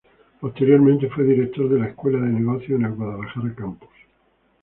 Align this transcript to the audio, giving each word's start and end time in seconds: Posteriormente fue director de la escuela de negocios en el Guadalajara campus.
Posteriormente 0.39 1.11
fue 1.11 1.25
director 1.25 1.69
de 1.69 1.79
la 1.79 1.85
escuela 1.89 2.19
de 2.21 2.29
negocios 2.29 2.71
en 2.79 2.87
el 2.87 2.93
Guadalajara 2.93 3.53
campus. 3.53 3.89